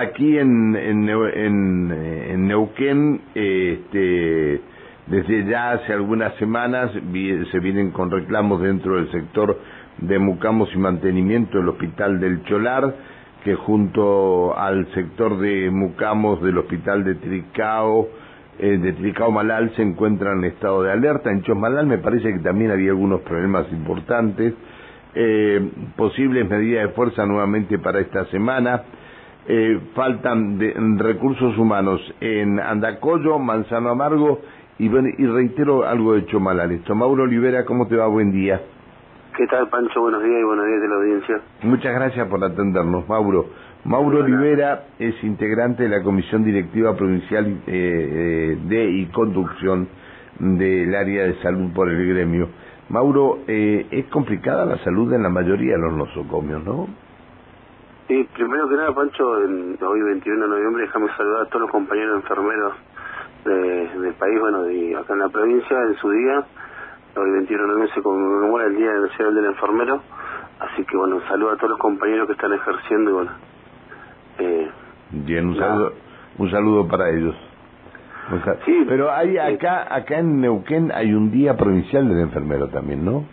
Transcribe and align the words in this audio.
aquí 0.00 0.38
en, 0.38 0.76
en, 0.76 1.08
en, 1.08 2.46
Neuquén, 2.46 3.20
este, 3.34 4.60
desde 5.06 5.44
ya 5.46 5.72
hace 5.72 5.92
algunas 5.92 6.34
semanas 6.36 6.90
se 6.92 7.60
vienen 7.60 7.90
con 7.90 8.10
reclamos 8.10 8.62
dentro 8.62 8.96
del 8.96 9.10
sector 9.10 9.58
de 9.98 10.18
mucamos 10.18 10.68
y 10.74 10.78
mantenimiento 10.78 11.58
del 11.58 11.68
Hospital 11.68 12.20
del 12.20 12.42
Cholar, 12.44 12.94
que 13.44 13.54
junto 13.54 14.56
al 14.56 14.86
sector 14.94 15.38
de 15.38 15.70
mucamos 15.70 16.42
del 16.42 16.58
Hospital 16.58 17.04
de 17.04 17.14
Tricao, 17.16 18.08
eh, 18.58 18.78
de 18.78 18.92
Tricao 18.92 19.30
Malal 19.30 19.72
se 19.76 19.82
encuentran 19.82 20.38
en 20.38 20.44
estado 20.46 20.82
de 20.82 20.92
alerta. 20.92 21.30
En 21.30 21.42
Chosmalal 21.42 21.86
me 21.86 21.98
parece 21.98 22.32
que 22.32 22.40
también 22.40 22.70
había 22.70 22.90
algunos 22.90 23.20
problemas 23.20 23.70
importantes. 23.72 24.54
Eh, 25.14 25.70
posibles 25.96 26.48
medidas 26.48 26.88
de 26.88 26.94
fuerza 26.94 27.24
nuevamente 27.24 27.78
para 27.78 28.00
esta 28.00 28.24
semana. 28.26 28.82
Eh, 29.50 29.80
faltan 29.94 30.58
de, 30.58 30.74
recursos 30.98 31.56
humanos 31.56 32.02
en 32.20 32.60
Andacollo, 32.60 33.38
Manzano 33.38 33.88
Amargo 33.88 34.40
y, 34.78 34.88
y 34.88 35.26
reitero 35.26 35.86
algo 35.86 36.12
de 36.12 36.26
Chomalal. 36.26 36.70
Esto, 36.72 36.94
Mauro 36.94 37.22
Olivera, 37.22 37.64
¿cómo 37.64 37.88
te 37.88 37.96
va? 37.96 38.08
Buen 38.08 38.30
día. 38.30 38.60
¿Qué 39.38 39.46
tal, 39.46 39.68
Pancho? 39.68 40.02
Buenos 40.02 40.22
días 40.22 40.38
y 40.38 40.44
buenos 40.44 40.66
días 40.66 40.80
de 40.82 40.88
la 40.88 40.94
audiencia. 40.96 41.40
Muchas 41.62 41.94
gracias 41.94 42.28
por 42.28 42.44
atendernos, 42.44 43.08
Mauro. 43.08 43.46
Mauro 43.84 44.18
Olivera 44.18 44.82
es 44.98 45.14
integrante 45.24 45.84
de 45.84 45.88
la 45.88 46.02
Comisión 46.02 46.44
Directiva 46.44 46.94
Provincial 46.94 47.46
eh, 47.46 47.62
eh, 47.68 48.58
de 48.64 48.90
y 48.90 49.06
Conducción 49.06 49.88
del 50.38 50.94
área 50.94 51.24
de 51.24 51.40
salud 51.40 51.72
por 51.72 51.88
el 51.88 52.06
gremio. 52.06 52.50
Mauro, 52.90 53.38
eh, 53.46 53.86
es 53.90 54.04
complicada 54.06 54.66
la 54.66 54.76
salud 54.84 55.10
en 55.14 55.22
la 55.22 55.30
mayoría 55.30 55.72
de 55.72 55.80
los 55.80 55.94
nosocomios, 55.94 56.62
¿no? 56.64 57.07
Sí, 58.08 58.26
primero 58.34 58.66
que 58.70 58.74
nada, 58.74 58.94
Pancho, 58.94 59.44
en, 59.44 59.76
hoy 59.82 60.00
21 60.00 60.42
de 60.42 60.48
noviembre, 60.48 60.84
déjame 60.84 61.08
saludar 61.14 61.42
a 61.42 61.48
todos 61.50 61.60
los 61.60 61.70
compañeros 61.70 62.16
enfermeros 62.16 62.72
del 63.44 64.14
país, 64.14 64.40
bueno, 64.40 64.70
y 64.70 64.94
acá 64.94 65.12
en 65.12 65.18
la 65.20 65.28
provincia, 65.28 65.76
en 65.82 65.94
su 65.96 66.10
día. 66.10 66.42
Hoy 67.16 67.30
21 67.32 67.62
de 67.62 67.68
noviembre 67.68 67.94
se 67.94 68.02
conmemora 68.02 68.64
el 68.64 68.76
Día 68.76 68.92
Nacional 68.92 69.34
del 69.34 69.44
Enfermero, 69.46 70.02
así 70.60 70.84
que 70.84 70.96
bueno, 70.96 71.20
saludo 71.28 71.50
a 71.50 71.56
todos 71.56 71.70
los 71.70 71.78
compañeros 71.78 72.26
que 72.26 72.32
están 72.32 72.52
ejerciendo 72.54 73.10
y 73.10 73.12
bueno, 73.12 73.30
eh, 74.38 74.70
Bien, 75.10 75.46
un 75.48 75.56
saludo, 75.56 75.92
un 76.38 76.50
saludo 76.50 76.88
para 76.88 77.10
ellos. 77.10 77.34
sí, 78.64 78.84
pero 78.88 79.12
hay 79.12 79.36
acá, 79.36 79.94
acá 79.94 80.18
en 80.18 80.40
Neuquén 80.40 80.92
hay 80.92 81.12
un 81.12 81.30
día 81.30 81.56
provincial 81.56 82.08
del 82.08 82.20
enfermero 82.20 82.68
también, 82.68 83.04
¿no? 83.04 83.24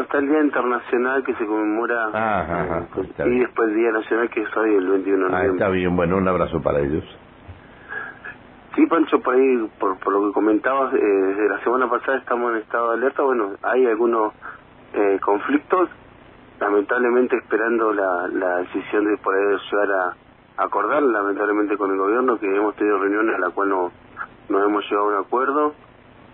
No, 0.00 0.04
está 0.04 0.18
el 0.18 0.28
Día 0.28 0.40
Internacional 0.40 1.22
que 1.24 1.34
se 1.34 1.44
conmemora 1.44 2.06
ajá, 2.06 2.86
eh, 2.96 3.24
y 3.26 3.40
después 3.40 3.68
el 3.68 3.74
Día 3.74 3.92
Nacional 3.92 4.30
que 4.30 4.40
es 4.40 4.56
hoy 4.56 4.74
el 4.74 4.88
21 4.88 5.26
de 5.26 5.30
noviembre. 5.30 5.36
Ah, 5.36 5.52
está 5.52 5.68
bien, 5.68 5.94
bueno, 5.94 6.16
un 6.16 6.26
abrazo 6.26 6.62
para 6.62 6.80
ellos. 6.80 7.04
Sí, 8.74 8.86
Pancho, 8.86 9.20
por 9.20 9.34
ahí, 9.34 9.70
por, 9.78 9.98
por 9.98 10.12
lo 10.14 10.28
que 10.28 10.32
comentabas, 10.32 10.94
eh, 10.94 10.98
desde 10.98 11.48
la 11.50 11.62
semana 11.62 11.90
pasada 11.90 12.16
estamos 12.16 12.52
en 12.52 12.58
estado 12.62 12.92
de 12.92 12.98
alerta. 12.98 13.22
Bueno, 13.22 13.50
hay 13.62 13.84
algunos 13.84 14.32
eh, 14.94 15.18
conflictos 15.20 15.90
lamentablemente 16.60 17.36
esperando 17.36 17.92
la, 17.92 18.28
la 18.32 18.56
decisión 18.58 19.04
de 19.04 19.18
poder 19.18 19.58
llegar 19.70 19.90
a 20.56 20.62
acordar, 20.62 21.02
lamentablemente 21.02 21.76
con 21.76 21.90
el 21.90 21.98
gobierno, 21.98 22.38
que 22.38 22.46
hemos 22.46 22.74
tenido 22.76 22.98
reuniones 22.98 23.34
a 23.34 23.38
la 23.38 23.50
cual 23.50 23.68
no, 23.68 23.92
no 24.48 24.64
hemos 24.64 24.82
llegado 24.84 25.08
a 25.10 25.18
un 25.18 25.24
acuerdo. 25.26 25.74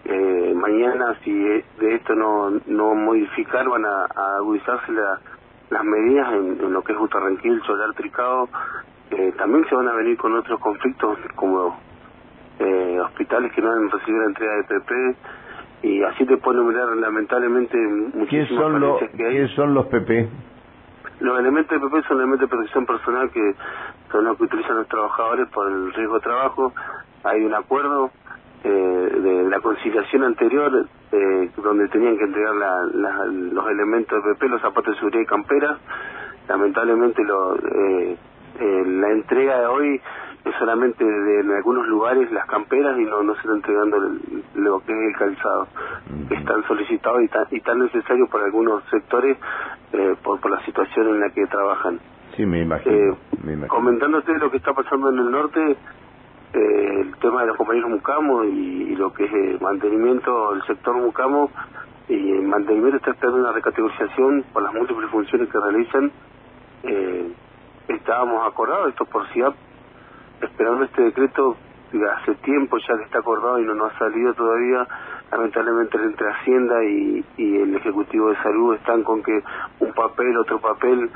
Eh, 0.08 0.54
mañana, 0.54 1.16
si 1.24 1.32
de 1.32 1.94
esto 1.94 2.14
no, 2.14 2.50
no 2.66 2.94
modificar, 2.94 3.68
van 3.68 3.84
a, 3.84 4.04
agudizarse 4.38 4.92
las 5.70 5.84
medidas 5.84 6.32
en, 6.32 6.72
lo 6.72 6.82
que 6.82 6.92
es 6.92 6.98
Butarranquil, 6.98 7.60
Solar, 7.62 7.92
Tricado. 7.94 8.48
Eh, 9.10 9.32
también 9.36 9.66
se 9.68 9.74
van 9.74 9.88
a 9.88 9.94
venir 9.94 10.16
con 10.16 10.32
otros 10.34 10.60
conflictos 10.60 11.18
como 11.34 11.76
eh, 12.60 13.00
hospitales 13.00 13.52
que 13.52 13.60
no 13.62 13.72
han 13.72 13.90
recibido 13.90 14.20
la 14.20 14.28
entrega 14.28 14.56
de 14.56 14.64
PP, 14.64 15.16
y 15.82 16.02
así 16.04 16.24
te 16.24 16.36
puedo 16.36 16.60
enumerar 16.60 16.96
lamentablemente 16.96 17.76
muchísimas 18.14 18.62
son, 18.62 18.98
que 19.16 19.26
hay. 19.26 19.34
¿Qué 19.34 19.48
son 19.56 19.74
los 19.74 19.86
PP? 19.86 20.28
Los 21.20 21.38
elementos 21.38 21.70
de 21.70 21.84
PP 21.84 22.06
son 22.06 22.18
elementos 22.18 22.48
de 22.48 22.56
protección 22.56 22.86
personal 22.86 23.30
que 23.30 23.54
son 24.12 24.24
los 24.24 24.36
que 24.36 24.44
utilizan 24.44 24.76
los 24.76 24.88
trabajadores 24.88 25.48
por 25.48 25.66
el 25.66 25.92
riesgo 25.92 26.14
de 26.14 26.20
trabajo. 26.20 26.72
Hay 27.24 27.44
un 27.44 27.54
acuerdo 27.54 28.10
eh, 28.64 28.68
de 28.68 29.48
la 29.48 29.60
conciliación 29.60 30.24
anterior 30.24 30.86
eh, 31.12 31.50
donde 31.56 31.88
tenían 31.88 32.16
que 32.18 32.24
entregar 32.24 32.54
los 33.30 33.70
elementos 33.70 34.24
de 34.24 34.34
PP, 34.34 34.48
los 34.48 34.60
zapatos 34.60 34.94
de 34.94 34.98
seguridad 35.00 35.20
y 35.22 35.26
camperas. 35.26 35.78
Lamentablemente 36.48 37.24
lo, 37.24 37.56
eh, 37.56 38.16
la 38.86 39.10
entrega 39.10 39.60
de 39.60 39.66
hoy 39.66 40.00
solamente 40.58 41.04
de, 41.04 41.40
en 41.40 41.50
algunos 41.52 41.86
lugares 41.86 42.30
las 42.32 42.46
camperas 42.46 42.98
y 42.98 43.04
no, 43.04 43.22
no 43.22 43.34
se 43.34 43.40
está 43.40 43.52
entregando 43.52 43.96
lo 44.54 44.80
que 44.80 44.92
es 44.92 45.08
el 45.08 45.16
calzado, 45.16 45.68
es 46.30 46.44
tan 46.44 46.62
solicitado 46.66 47.20
y 47.20 47.28
tan, 47.28 47.46
y 47.50 47.60
tan 47.60 47.78
necesario 47.78 48.26
para 48.28 48.44
algunos 48.44 48.82
sectores 48.90 49.36
eh, 49.92 50.14
por, 50.22 50.40
por 50.40 50.50
la 50.50 50.64
situación 50.64 51.08
en 51.08 51.20
la 51.20 51.30
que 51.30 51.46
trabajan. 51.46 51.98
Sí, 52.36 52.44
me 52.44 52.62
imagino, 52.62 52.94
eh, 52.94 53.66
Comentándote 53.68 54.38
lo 54.38 54.50
que 54.50 54.58
está 54.58 54.72
pasando 54.74 55.10
en 55.10 55.18
el 55.18 55.30
norte, 55.30 55.76
eh, 56.52 57.00
el 57.00 57.16
tema 57.16 57.42
de 57.42 57.48
los 57.48 57.56
compañeros 57.56 57.90
Mucamo 57.90 58.44
y, 58.44 58.94
lo 58.96 59.12
que 59.12 59.24
es 59.24 59.32
el 59.32 59.60
mantenimiento 59.60 60.52
del 60.52 60.62
sector 60.62 60.96
Mucamo, 60.96 61.50
y 62.08 62.32
el 62.32 62.42
mantenimiento 62.42 62.96
está 62.96 63.10
esperando 63.10 63.40
una 63.40 63.52
recategorización 63.52 64.44
por 64.52 64.62
las 64.62 64.72
múltiples 64.72 65.10
funciones 65.10 65.48
que 65.50 65.58
realizan. 65.58 66.12
Eh, 66.84 67.32
estábamos 67.88 68.46
acordados, 68.46 68.88
esto 68.88 69.04
por 69.04 69.26
CIAP, 69.28 69.54
esperando 70.40 70.84
este 70.84 71.02
decreto 71.02 71.56
hace 72.20 72.34
tiempo 72.36 72.78
ya 72.78 72.96
que 72.96 73.04
está 73.04 73.18
acordado 73.18 73.58
y 73.58 73.64
no 73.64 73.74
nos 73.74 73.92
ha 73.92 73.98
salido 73.98 74.34
todavía 74.34 74.86
lamentablemente 75.30 75.96
entre 75.98 76.30
Hacienda 76.30 76.84
y 76.84 77.24
el 77.38 77.74
Ejecutivo 77.74 78.30
de 78.30 78.36
Salud 78.42 78.74
están 78.74 79.02
con 79.02 79.22
que 79.22 79.42
un 79.80 79.92
papel, 79.92 80.36
otro 80.36 80.60
papel 80.60 81.10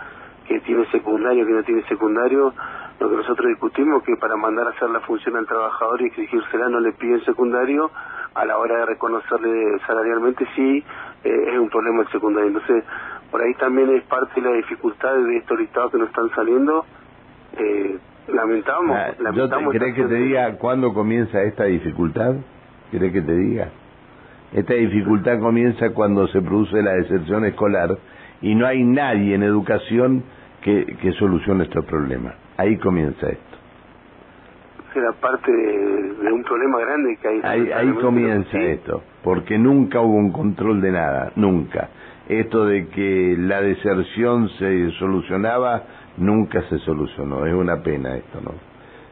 que 0.50 0.58
tiene 0.60 0.84
secundario, 0.90 1.46
que 1.46 1.52
no 1.52 1.62
tiene 1.62 1.82
secundario, 1.86 2.52
lo 3.00 3.08
que 3.08 3.16
nosotros 3.16 3.48
discutimos 3.48 4.02
que 4.02 4.14
para 4.16 4.36
mandar 4.36 4.66
a 4.66 4.70
hacer 4.70 4.90
la 4.90 5.00
función 5.00 5.36
al 5.36 5.46
trabajador 5.46 6.02
y 6.02 6.06
exigírsela 6.06 6.68
no 6.68 6.80
le 6.80 6.92
piden 6.92 7.24
secundario, 7.24 7.90
a 8.34 8.44
la 8.44 8.58
hora 8.58 8.80
de 8.80 8.86
reconocerle 8.86 9.78
salarialmente 9.86 10.46
sí 10.54 10.84
eh, 11.24 11.44
es 11.52 11.58
un 11.58 11.70
problema 11.70 12.02
el 12.02 12.08
secundario. 12.08 12.48
Entonces, 12.48 12.84
por 13.30 13.40
ahí 13.40 13.54
también 13.54 13.90
es 13.96 14.04
parte 14.04 14.40
de 14.40 14.48
la 14.48 14.56
dificultad 14.56 15.14
de 15.14 15.38
estos 15.38 15.58
listados 15.58 15.90
que 15.92 15.98
nos 15.98 16.08
están 16.08 16.30
saliendo. 16.34 16.84
Eh, 17.56 17.98
Lamentamos, 18.28 18.96
ah, 18.96 19.12
lamentamos. 19.18 19.74
¿Crees 19.74 19.94
que 19.94 20.04
te 20.04 20.14
diga 20.14 20.56
cuándo 20.56 20.92
comienza 20.92 21.42
esta 21.42 21.64
dificultad? 21.64 22.34
¿Crees 22.90 23.12
que 23.12 23.22
te 23.22 23.34
diga? 23.34 23.68
Esta 24.52 24.74
dificultad 24.74 25.40
comienza 25.40 25.90
cuando 25.90 26.28
se 26.28 26.40
produce 26.40 26.82
la 26.82 26.92
deserción 26.92 27.44
escolar 27.44 27.98
y 28.42 28.54
no 28.54 28.66
hay 28.66 28.84
nadie 28.84 29.34
en 29.34 29.42
educación 29.42 30.24
que, 30.62 30.86
que 31.00 31.12
solucione 31.12 31.64
estos 31.64 31.84
problemas. 31.84 32.34
Ahí 32.56 32.76
comienza 32.78 33.28
esto. 33.28 33.56
Será 34.92 35.12
parte 35.12 35.52
de, 35.52 36.32
un 36.32 36.42
problema 36.42 36.80
grande 36.80 37.16
que 37.22 37.28
hay. 37.28 37.40
Ahí, 37.44 37.72
ahí 37.72 37.92
comienza 37.94 38.58
esto, 38.58 39.02
porque 39.22 39.56
nunca 39.58 40.00
hubo 40.00 40.16
un 40.16 40.32
control 40.32 40.80
de 40.80 40.90
nada, 40.90 41.32
nunca. 41.36 41.88
Esto 42.28 42.66
de 42.66 42.88
que 42.88 43.36
la 43.38 43.60
deserción 43.60 44.48
se 44.50 44.90
solucionaba 44.98 45.84
nunca 46.16 46.62
se 46.68 46.78
solucionó. 46.80 47.46
Es 47.46 47.54
una 47.54 47.82
pena 47.82 48.16
esto, 48.16 48.40
¿no? 48.40 48.52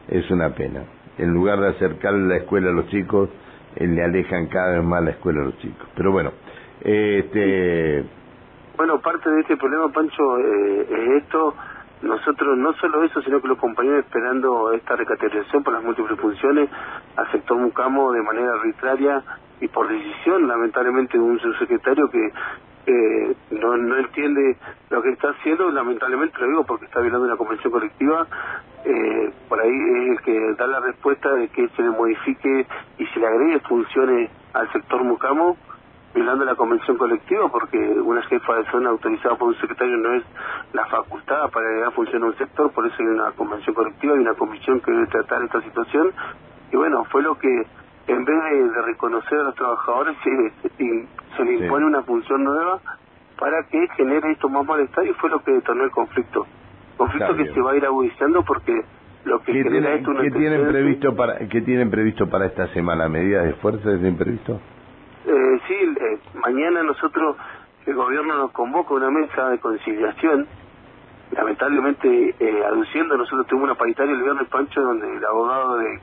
Es 0.07 0.29
una 0.31 0.49
pena. 0.49 0.83
En 1.17 1.33
lugar 1.33 1.59
de 1.59 1.69
acercarle 1.69 2.27
la 2.27 2.37
escuela 2.37 2.69
a 2.69 2.73
los 2.73 2.87
chicos, 2.87 3.29
eh, 3.75 3.87
le 3.87 4.03
alejan 4.03 4.47
cada 4.47 4.77
vez 4.77 4.83
más 4.83 5.03
la 5.03 5.11
escuela 5.11 5.41
a 5.41 5.45
los 5.45 5.57
chicos. 5.59 5.87
Pero 5.95 6.11
bueno, 6.11 6.31
este... 6.81 8.05
Bueno, 8.79 8.97
parte 9.01 9.29
de 9.29 9.41
este 9.41 9.57
problema, 9.57 9.89
Pancho, 9.89 10.39
eh, 10.39 10.87
es 10.89 11.23
esto. 11.23 11.53
Nosotros, 12.01 12.57
no 12.57 12.71
solo 12.75 13.03
eso, 13.03 13.21
sino 13.23 13.41
que 13.41 13.49
los 13.49 13.57
compañeros 13.57 14.05
esperando 14.05 14.71
esta 14.71 14.95
recategorización 14.95 15.65
por 15.65 15.73
las 15.73 15.83
múltiples 15.83 16.17
funciones, 16.17 16.69
aceptó 17.17 17.57
Mucamo 17.57 18.13
de 18.13 18.21
manera 18.21 18.53
arbitraria 18.53 19.21
y 19.59 19.67
por 19.67 19.89
decisión, 19.89 20.47
lamentablemente, 20.47 21.17
de 21.17 21.23
un 21.25 21.37
subsecretario 21.41 22.09
que 22.09 22.31
eh, 22.85 23.35
no, 23.51 23.75
no 23.75 23.97
entiende 23.97 24.55
lo 24.89 25.01
que 25.01 25.09
está 25.09 25.31
haciendo, 25.31 25.69
lamentablemente 25.71 26.39
lo 26.39 26.47
digo 26.47 26.63
porque 26.63 26.85
está 26.85 27.01
violando 27.01 27.27
una 27.27 27.35
convención 27.35 27.73
colectiva, 27.73 28.27
eh, 28.85 29.33
por 29.49 29.59
ahí 29.59 29.69
es 29.69 30.11
el 30.11 30.21
que 30.21 30.53
da 30.53 30.67
la 30.67 30.79
respuesta 30.79 31.29
de 31.33 31.49
que 31.49 31.67
se 31.67 31.81
le 31.81 31.89
modifique 31.89 32.65
y 32.97 33.05
se 33.07 33.19
le 33.19 33.27
agregue 33.27 33.59
funciones 33.59 34.31
al 34.53 34.71
sector 34.71 35.03
Mucamo, 35.03 35.57
violando 36.13 36.45
la 36.45 36.55
convención 36.55 36.97
colectiva, 36.97 37.49
porque 37.49 37.77
una 37.77 38.21
jefa 38.23 38.55
de 38.55 38.65
zona 38.71 38.89
autorizada 38.89 39.35
por 39.35 39.49
un 39.49 39.55
secretario 39.59 39.97
no 39.97 40.13
es 40.13 40.23
la 40.73 40.85
facultad 40.87 41.49
para 41.51 41.67
agregar 41.67 41.93
funciones 41.93 42.23
a 42.23 42.27
un 42.27 42.37
sector, 42.37 42.71
por 42.71 42.85
eso 42.85 42.95
hay 42.99 43.05
una 43.05 43.31
convención 43.31 43.75
colectiva 43.75 44.15
y 44.15 44.19
una 44.19 44.33
comisión 44.33 44.79
que 44.81 44.91
debe 44.91 45.07
tratar 45.07 45.43
esta 45.43 45.61
situación, 45.61 46.11
y 46.71 46.77
bueno, 46.77 47.03
fue 47.05 47.21
lo 47.21 47.37
que 47.37 47.65
en 48.09 48.25
vez 48.25 48.43
de, 48.73 48.81
reconocer 48.81 49.39
a 49.39 49.43
los 49.43 49.55
trabajadores, 49.55 50.15
se, 50.23 50.69
se, 50.77 51.45
le 51.45 51.53
impone 51.53 51.85
una 51.85 52.01
función 52.01 52.43
nueva 52.43 52.79
para 53.37 53.63
que 53.67 53.87
genere 53.95 54.31
esto 54.31 54.49
más 54.49 54.65
malestar 54.65 55.05
y 55.05 55.13
fue 55.13 55.29
lo 55.29 55.43
que 55.43 55.51
detonó 55.51 55.83
el 55.83 55.91
conflicto. 55.91 56.45
conflicto 56.97 57.35
que 57.35 57.53
se 57.53 57.61
va 57.61 57.71
a 57.71 57.75
ir 57.75 57.85
agudizando 57.85 58.43
porque 58.43 58.73
lo 59.25 59.39
que 59.41 59.53
¿Qué, 59.53 59.63
genera 59.63 59.71
tienen, 59.71 59.99
esto 59.99 60.11
una 60.11 60.21
¿qué 60.21 60.31
tienen 60.31 60.67
previsto 60.67 61.15
para 61.15 61.37
qué 61.47 61.61
tienen 61.61 61.91
previsto 61.91 62.29
para 62.29 62.47
esta 62.47 62.67
semana? 62.69 63.07
¿Medidas 63.07 63.45
de 63.45 63.53
fuerza 63.53 63.83
tienen 63.83 64.17
previsto? 64.17 64.59
Eh, 65.99 66.19
mañana 66.35 66.81
nosotros, 66.83 67.35
el 67.85 67.93
gobierno 67.95 68.35
nos 68.37 68.51
convoca 68.51 68.93
a 68.93 68.97
una 68.97 69.09
mesa 69.11 69.49
de 69.49 69.59
conciliación, 69.59 70.47
lamentablemente 71.31 72.35
eh, 72.39 72.63
aduciendo, 72.65 73.17
nosotros 73.17 73.45
tuvimos 73.47 73.69
una 73.69 73.77
paritaria 73.77 74.13
el 74.13 74.23
viernes 74.23 74.47
Pancho 74.47 74.81
donde 74.81 75.15
el 75.17 75.25
abogado 75.25 75.77
de, 75.77 75.99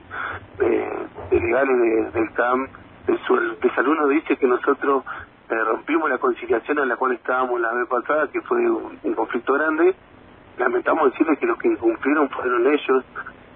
de- 0.58 1.06
de 1.30 1.40
legales 1.40 1.78
de- 1.80 2.10
del 2.20 2.32
CAM, 2.34 2.68
de 3.06 3.18
su 3.26 3.36
de 3.36 4.08
dice 4.10 4.36
que 4.36 4.46
nosotros 4.46 5.04
eh, 5.48 5.54
rompimos 5.64 6.10
la 6.10 6.18
conciliación 6.18 6.78
en 6.80 6.88
la 6.88 6.96
cual 6.96 7.12
estábamos 7.12 7.60
la 7.60 7.72
vez 7.72 7.88
pasada, 7.88 8.28
que 8.30 8.40
fue 8.42 8.58
un, 8.70 8.98
un 9.02 9.14
conflicto 9.14 9.54
grande, 9.54 9.94
lamentamos 10.58 11.10
decirles 11.12 11.38
que 11.38 11.46
los 11.46 11.58
que 11.58 11.68
incumplieron 11.68 12.28
fueron 12.30 12.66
ellos, 12.66 13.04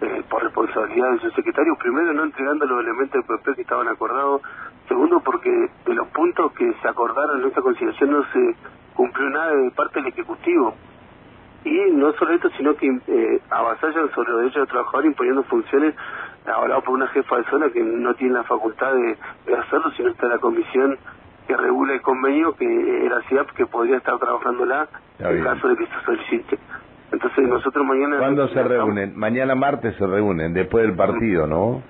eh, 0.01 0.23
por 0.29 0.43
responsabilidad 0.43 1.13
de 1.13 1.21
su 1.21 1.31
secretario, 1.31 1.77
primero 1.77 2.13
no 2.13 2.25
entregando 2.25 2.65
los 2.67 2.81
elementos 2.81 3.13
del 3.13 3.39
PP 3.39 3.55
que 3.57 3.63
estaban 3.63 3.89
acordados, 3.89 4.43
segundo 4.89 5.21
porque 5.21 5.51
de 5.51 5.95
los 5.95 6.09
puntos 6.09 6.53
que 6.53 6.73
se 6.81 6.89
acordaron 6.89 7.41
en 7.41 7.49
esta 7.49 7.61
conciliación 7.61 8.11
no 8.11 8.25
se 8.33 8.57
cumplió 8.95 9.29
nada 9.31 9.55
de 9.55 9.71
parte 9.73 10.01
del 10.01 10.09
Ejecutivo. 10.09 10.75
Y 11.65 11.79
no 11.93 12.13
solo 12.15 12.33
esto, 12.33 12.49
sino 12.57 12.75
que 12.75 12.87
eh, 12.87 13.43
avasallan 13.51 14.11
sobre 14.15 14.31
los 14.31 14.41
derechos 14.41 14.63
del 14.63 14.69
trabajador 14.69 15.05
imponiendo 15.05 15.43
funciones 15.43 15.95
ahora 16.47 16.81
por 16.81 16.95
una 16.95 17.07
jefa 17.09 17.37
de 17.37 17.45
zona 17.45 17.69
que 17.71 17.83
no 17.83 18.15
tiene 18.15 18.35
la 18.35 18.45
facultad 18.45 18.95
de, 18.95 19.19
de 19.47 19.57
hacerlo, 19.57 19.91
sino 19.93 20.09
está 20.09 20.27
la 20.27 20.39
comisión 20.39 20.99
que 21.47 21.57
regula 21.57 21.95
el 21.95 22.01
convenio, 22.01 22.55
que 22.55 23.07
era 23.07 23.21
CIAP, 23.29 23.51
que 23.51 23.67
podría 23.67 23.97
estar 23.97 24.17
trabajándola 24.19 24.89
en 25.19 25.43
caso 25.43 25.69
de 25.69 25.77
que 25.77 25.87
se 25.87 26.01
solicite. 26.05 26.59
Entonces 27.13 27.49
nosotros 27.49 27.85
mañana... 27.87 28.19
¿Cuándo 28.19 28.49
se 28.49 28.63
reúnen? 28.63 29.17
Mañana 29.17 29.55
martes 29.55 29.95
se 29.97 30.07
reúnen, 30.07 30.53
después 30.55 30.85
del 30.87 30.95
partido, 30.97 31.47
¿no? 31.47 31.83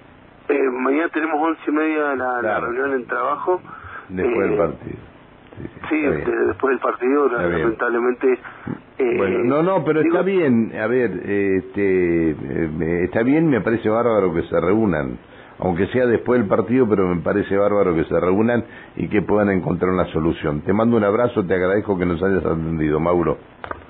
Eh, 0.49 0.59
mañana 0.73 1.09
tenemos 1.13 1.37
once 1.41 1.61
y 1.69 1.73
media 1.73 2.15
la, 2.17 2.61
reunión 2.61 2.93
en 2.95 3.07
trabajo. 3.07 3.61
Después 4.09 4.41
del 4.49 4.53
Eh, 4.53 4.57
partido. 4.57 4.97
Sí, 5.91 6.01
de- 6.01 6.47
después 6.47 6.71
del 6.71 6.79
partido, 6.81 7.27
Está 7.27 7.43
lamentablemente... 7.49 8.39
eh, 8.99 9.15
Bueno, 9.17 9.39
no, 9.45 9.63
no, 9.63 9.85
pero 9.85 10.01
digo- 10.03 10.15
está 10.17 10.25
bien, 10.25 10.73
a 10.81 10.87
ver, 10.87 11.11
este, 11.11 12.31
eh, 12.31 13.05
está 13.05 13.23
bien, 13.23 13.49
me 13.51 13.61
parece 13.61 13.89
bárbaro 13.91 14.33
que 14.33 14.43
se 14.45 14.59
reúnan, 14.59 15.19
aunque 15.59 15.87
sea 15.89 16.07
después 16.07 16.41
del 16.41 16.49
partido, 16.49 16.89
pero 16.89 17.07
me 17.09 17.21
parece 17.21 17.57
bárbaro 17.57 17.95
que 17.95 18.05
se 18.05 18.19
reúnan 18.19 18.65
y 18.97 19.09
que 19.09 19.21
puedan 19.23 19.51
encontrar 19.51 19.91
una 19.93 20.07
solución. 20.07 20.63
Te 20.63 20.73
mando 20.73 20.97
un 20.97 21.05
abrazo, 21.05 21.45
te 21.45 21.55
agradezco 21.55 21.99
que 21.99 22.07
nos 22.07 22.23
hayas 22.23 22.45
atendido, 22.45 22.99
Mauro. 23.01 23.37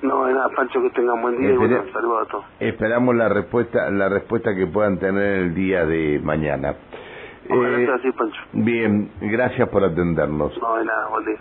No, 0.01 0.20
nada, 0.41 0.55
Pancho, 0.55 0.81
que 0.81 0.89
tengan 0.91 1.21
buen 1.21 1.37
día 1.37 1.51
y 1.53 1.57
bueno, 1.57 1.83
saludos 1.93 2.27
a 2.27 2.31
todos. 2.31 2.45
Esperamos 2.59 3.15
la 3.15 3.29
respuesta, 3.29 3.89
la 3.91 4.09
respuesta 4.09 4.55
que 4.55 4.67
puedan 4.67 4.97
tener 4.99 5.39
el 5.39 5.53
día 5.55 5.85
de 5.85 6.19
mañana. 6.23 6.75
Ojalá 7.49 7.79
Eh, 7.79 7.85
sea 7.85 7.95
así, 7.95 8.11
Pancho. 8.11 8.41
bien, 8.53 9.11
gracias 9.21 9.67
por 9.69 9.83
atendernos. 9.83 10.57
No, 10.61 10.75
de 10.77 10.85
nada, 10.85 11.07
buen 11.09 11.25
día. 11.25 11.37